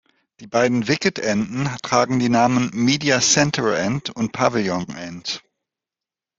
Die 0.39 0.47
beiden 0.47 0.87
Wicket-Enden 0.87 1.69
tragen 1.83 2.17
die 2.17 2.27
Namen 2.29 2.71
"Media 2.73 3.21
Centre 3.21 3.77
End" 3.77 4.09
und 4.09 4.31
"Pavilion 4.31 4.87
End". 4.97 5.43